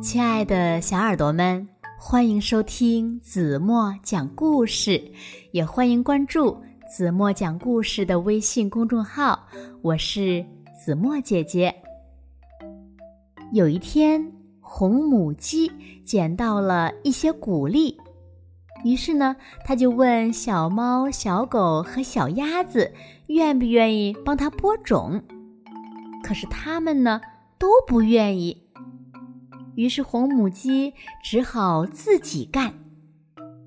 [0.00, 1.68] 亲爱的小耳朵们，
[1.98, 5.02] 欢迎收听子墨讲故事，
[5.52, 6.56] 也欢迎关注
[6.88, 9.46] 子墨讲故事的微信公众号。
[9.82, 10.42] 我是
[10.74, 11.74] 子墨姐姐。
[13.52, 14.26] 有一天，
[14.58, 15.70] 红母鸡
[16.02, 17.94] 捡到了一些谷粒，
[18.82, 19.36] 于是呢，
[19.66, 22.90] 他就问小猫、小狗和小鸭子，
[23.26, 25.22] 愿不愿意帮它播种。
[26.24, 27.20] 可是它们呢，
[27.58, 28.69] 都不愿意。
[29.80, 32.74] 于是红母鸡只好自己干。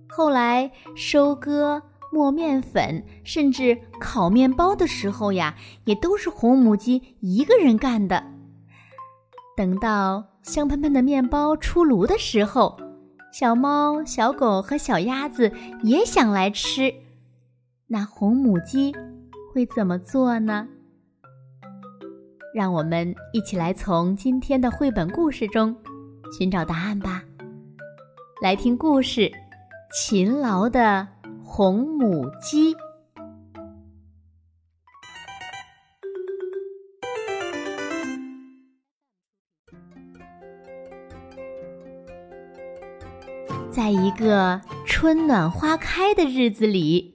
[0.08, 1.82] 后来收割、
[2.12, 5.56] 磨面粉，甚至烤面包的时候呀，
[5.86, 8.24] 也都是红母鸡一个人干的。
[9.58, 12.78] 等到香喷喷的面包出炉的时候，
[13.32, 16.94] 小猫、小狗和小鸭子也想来吃。
[17.88, 18.94] 那红母鸡
[19.52, 20.68] 会怎么做呢？
[22.54, 25.76] 让我们一起来从今天的绘本故事中。
[26.36, 27.22] 寻找答案吧！
[28.42, 29.22] 来听故事
[29.94, 31.08] 《勤劳的
[31.44, 32.74] 红母鸡》。
[43.72, 47.14] 在一个春暖花开的日子里，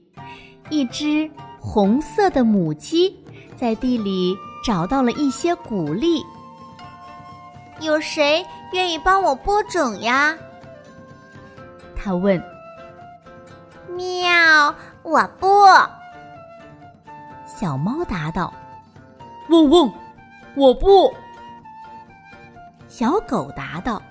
[0.69, 3.17] 一只红色的母鸡
[3.57, 4.33] 在地里
[4.65, 6.23] 找到了一些谷粒。
[7.79, 8.45] 有谁？
[8.71, 10.37] 愿意帮我播种呀？
[11.95, 12.41] 他问。
[13.89, 15.65] 喵，我不。
[17.45, 18.53] 小猫答道。
[19.49, 19.91] 嗡嗡，
[20.55, 21.13] 我不。
[22.87, 24.01] 小狗答道。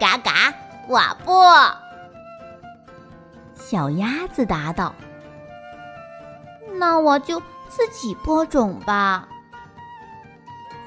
[0.00, 0.52] 嘎嘎，
[0.88, 1.32] 我不。
[3.54, 4.94] 小鸭子答道。
[6.72, 9.26] 那我就自己播种吧。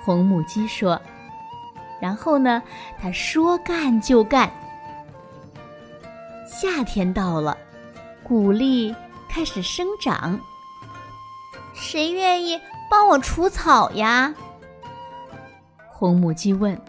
[0.03, 0.99] 红母鸡说。
[1.99, 2.61] 然后呢？
[3.01, 4.49] 他说干就干。
[6.47, 7.57] 夏天到了，
[8.23, 8.95] 谷粒
[9.29, 10.39] 开始生长。
[11.73, 12.59] 谁愿意
[12.89, 14.33] 帮我除草呀？
[15.87, 16.79] 红母鸡问。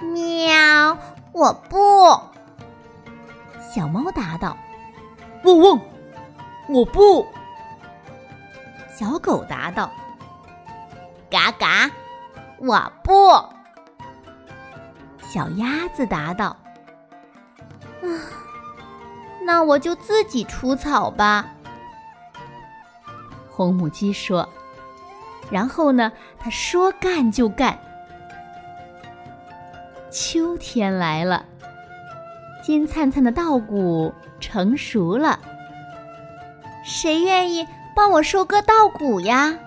[0.00, 0.96] 喵，
[1.32, 1.76] 我不。
[3.74, 4.56] 小猫答道。
[5.44, 5.80] 嗡嗡，
[6.68, 7.26] 我不。
[8.94, 9.90] 小狗答道。
[11.30, 11.90] 嘎嘎，
[12.58, 13.12] 我不。
[15.30, 16.56] 小鸭子答道
[18.00, 18.08] ：“啊，
[19.44, 21.46] 那我就自己除草吧。”
[23.50, 24.48] 红母鸡说。
[25.50, 27.78] 然后呢，它说干就干。
[30.10, 31.44] 秋天来了，
[32.62, 35.38] 金灿灿的稻谷成熟了。
[36.84, 39.58] 谁愿意帮我收割稻谷呀？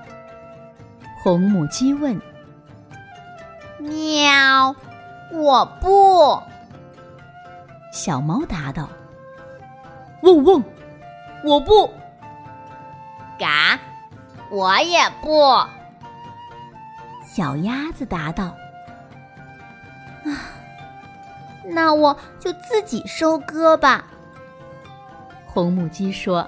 [1.23, 2.19] 红母鸡问。
[3.79, 4.75] 喵。
[5.31, 6.41] 我不，
[7.93, 8.89] 小猫答道
[10.23, 10.63] ：“嗡嗡，
[11.43, 11.89] 我不。”
[13.39, 13.79] 嘎，
[14.49, 15.29] 我也不。
[17.25, 18.55] 小鸭子答道
[20.25, 20.29] ：“啊，
[21.63, 24.03] 那我就自己收割吧。”
[25.47, 26.47] 红母鸡说。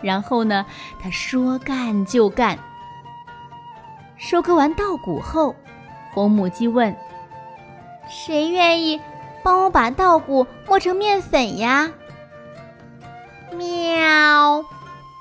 [0.00, 0.64] 然后呢，
[1.02, 2.56] 它说干就干。
[4.16, 5.56] 收割完稻谷后，
[6.14, 6.96] 红母鸡问。
[8.08, 9.00] 谁愿意
[9.42, 11.90] 帮我把稻谷磨成面粉呀？
[13.52, 14.64] 喵，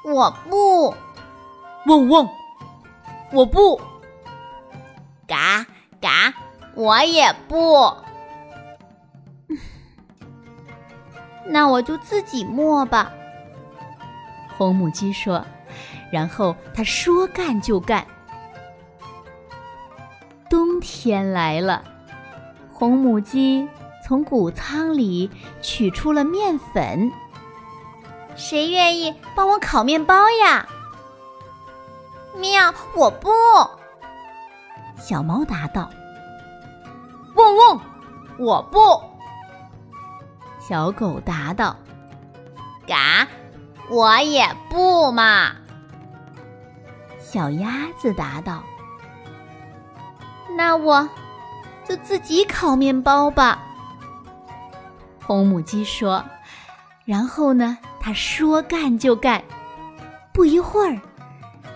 [0.03, 0.93] 我不。
[1.85, 2.29] 嗡嗡，
[3.31, 3.79] 我不。
[5.27, 5.65] 嘎
[6.01, 6.33] 嘎，
[6.75, 7.93] 我也不。
[11.45, 13.11] 那我就自己磨吧。
[14.57, 15.45] 红母鸡说，
[16.11, 18.05] 然后它说干就干。
[20.49, 21.83] 冬天来了。
[22.79, 23.67] 红母鸡
[24.05, 25.31] 从谷仓里
[25.63, 27.11] 取出了面粉。
[28.35, 30.67] 谁愿意帮我烤面包呀？
[32.35, 33.29] 喵，我不。
[34.95, 35.89] 小猫答道。
[37.33, 37.79] 嗡嗡，
[38.37, 38.79] 我不。
[40.59, 41.75] 小狗答道。
[42.85, 43.27] 嘎，
[43.89, 45.53] 我也不嘛。
[47.17, 48.61] 小鸭子答道。
[50.55, 51.09] 那我。
[51.87, 53.63] 就自己烤面包吧，
[55.25, 56.23] 红母鸡说。
[57.05, 59.41] 然后呢，它说干就干。
[60.33, 60.99] 不一会儿，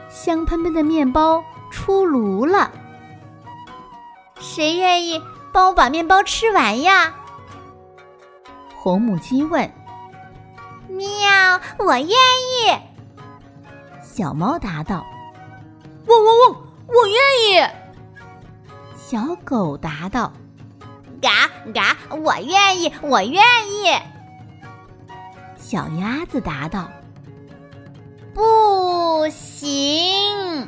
[0.10, 1.42] 香喷喷的面包
[1.72, 2.70] 出炉了。
[4.40, 5.22] 谁愿意
[5.54, 7.14] 帮我把面包吃完呀？
[8.76, 9.72] 红母鸡问。
[10.90, 12.78] 喵，我愿意。
[14.04, 15.06] 小猫答道。
[16.08, 17.16] 汪汪汪，我愿
[17.46, 17.81] 意。
[19.12, 20.32] 小狗答道
[21.22, 21.30] ：“嘎
[21.74, 23.92] 嘎，我愿意，我愿意。
[25.58, 26.90] 小鸭子答道
[28.34, 30.66] ：“不行。”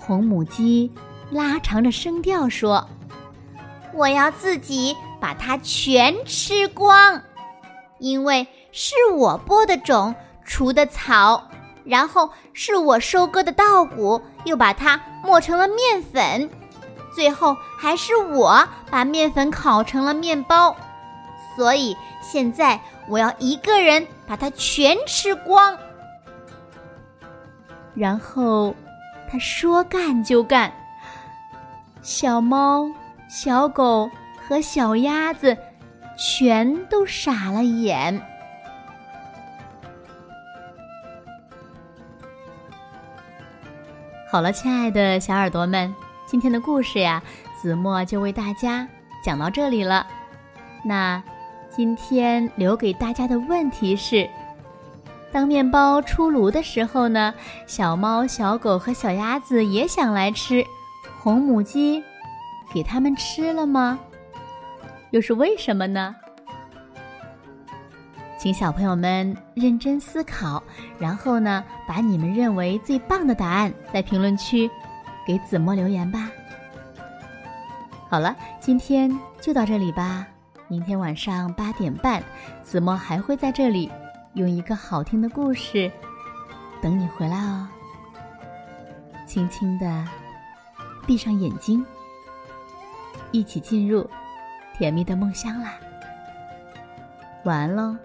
[0.00, 0.90] 红母鸡
[1.30, 2.88] 拉长着声调说
[3.92, 7.20] ：“我要自己把它全吃光，
[7.98, 10.14] 因为是我播的种，
[10.46, 11.50] 除的草，
[11.84, 16.48] 然后是我收割的稻谷，又把它磨成了面粉，
[17.14, 20.74] 最后还是我把面粉烤成了面包。
[21.56, 25.76] 所以现在我要一个人把它全吃光。”
[27.94, 28.74] 然后。
[29.28, 30.72] 他说干就干，
[32.00, 32.88] 小猫、
[33.28, 34.08] 小狗
[34.38, 35.58] 和小鸭子
[36.16, 38.22] 全都傻了眼。
[44.28, 45.94] 好了，亲爱的小耳朵们，
[46.26, 47.22] 今天的故事呀，
[47.62, 48.86] 子墨就为大家
[49.22, 50.04] 讲到这里了。
[50.84, 51.22] 那
[51.70, 54.28] 今天留给大家的问题是。
[55.30, 57.32] 当面包出炉的时候呢，
[57.68, 60.64] 小猫、小狗和小鸭子也想来吃，
[61.22, 62.02] 红母鸡
[62.74, 63.98] 给它们吃了吗？
[65.12, 66.16] 又是为什么呢？
[68.38, 70.62] 请小朋友们认真思考，
[70.98, 74.70] 然后呢，把你们认为最棒的答案在评论区
[75.26, 76.30] 给子墨留言吧。
[78.08, 79.10] 好了，今天
[79.40, 80.26] 就到这里吧，
[80.68, 82.22] 明天晚上八点半，
[82.62, 83.90] 子墨还会在这里。
[84.34, 85.90] 用一个好听的故事
[86.82, 87.66] 等你回来哦。
[89.26, 90.06] 轻轻的
[91.06, 91.82] 闭上眼睛，
[93.32, 94.06] 一起进入
[94.76, 95.72] 甜蜜的梦乡啦。
[97.44, 97.96] 晚安喽。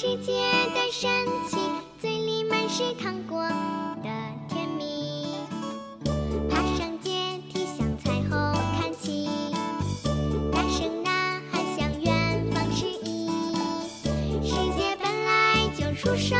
[0.00, 1.10] 世界的神
[1.46, 1.58] 奇
[2.00, 3.38] 嘴里满是糖果
[4.02, 4.08] 的
[4.48, 5.26] 甜蜜
[6.48, 8.30] 爬上阶梯向彩虹
[8.80, 9.28] 看齐
[10.50, 13.28] 大声呐喊向远方示意
[14.42, 16.38] 世界本来就出生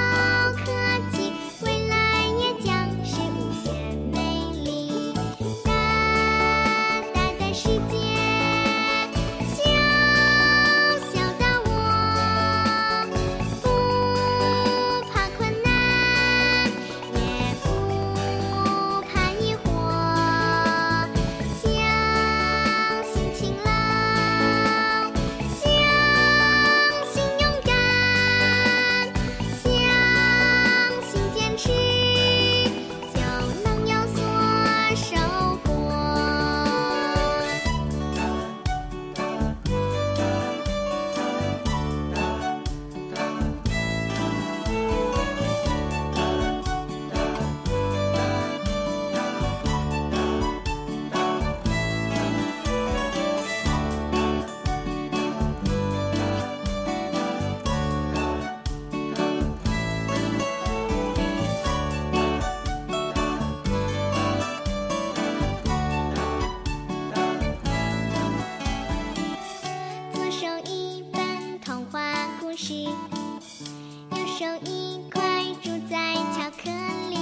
[72.74, 75.20] 右手一块
[75.60, 76.70] 住在巧克
[77.10, 77.16] 力，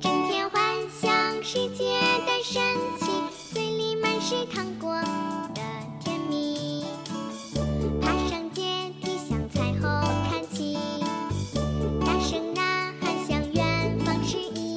[0.00, 0.60] 整天幻
[1.00, 1.10] 想
[1.42, 1.84] 世界
[2.26, 2.62] 的神
[2.98, 3.10] 奇，
[3.54, 4.92] 嘴里满是糖果
[5.54, 5.62] 的
[6.04, 6.84] 甜蜜，
[8.02, 9.80] 爬上阶梯向彩虹
[10.28, 10.76] 看齐，
[12.04, 14.76] 大声呐喊向远方示意，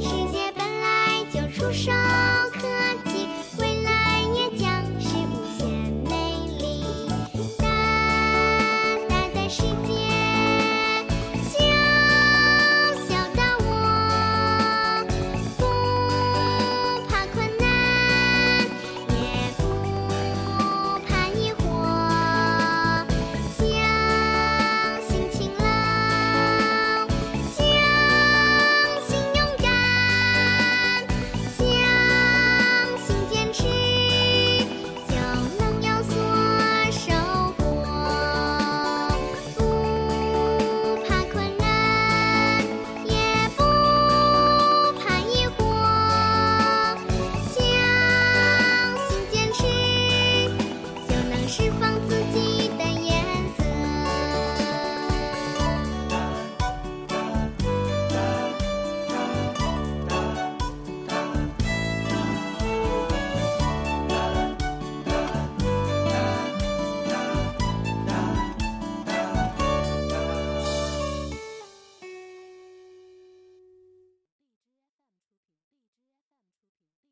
[0.00, 2.03] 世界本来就出生。